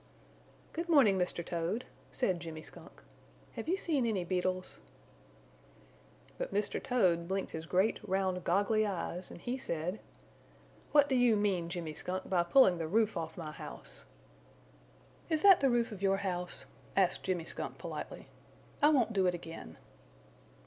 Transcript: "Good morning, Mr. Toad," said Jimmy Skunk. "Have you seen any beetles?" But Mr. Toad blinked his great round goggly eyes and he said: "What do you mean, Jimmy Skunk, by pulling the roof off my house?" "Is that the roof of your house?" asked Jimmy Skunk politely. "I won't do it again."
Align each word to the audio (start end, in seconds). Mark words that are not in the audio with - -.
"Good 0.73 0.89
morning, 0.89 1.19
Mr. 1.19 1.45
Toad," 1.45 1.85
said 2.11 2.39
Jimmy 2.39 2.63
Skunk. 2.63 3.03
"Have 3.53 3.67
you 3.69 3.77
seen 3.77 4.07
any 4.07 4.23
beetles?" 4.23 4.79
But 6.39 6.51
Mr. 6.51 6.81
Toad 6.81 7.27
blinked 7.27 7.51
his 7.51 7.67
great 7.67 7.99
round 8.01 8.43
goggly 8.43 8.83
eyes 8.83 9.29
and 9.29 9.39
he 9.39 9.59
said: 9.59 9.99
"What 10.91 11.07
do 11.07 11.15
you 11.15 11.35
mean, 11.35 11.69
Jimmy 11.69 11.93
Skunk, 11.93 12.27
by 12.27 12.41
pulling 12.41 12.79
the 12.79 12.87
roof 12.87 13.15
off 13.15 13.37
my 13.37 13.51
house?" 13.51 14.05
"Is 15.29 15.43
that 15.43 15.59
the 15.59 15.69
roof 15.69 15.91
of 15.91 16.01
your 16.01 16.17
house?" 16.17 16.65
asked 16.97 17.21
Jimmy 17.21 17.45
Skunk 17.45 17.77
politely. 17.77 18.27
"I 18.81 18.89
won't 18.89 19.13
do 19.13 19.27
it 19.27 19.35
again." 19.35 19.77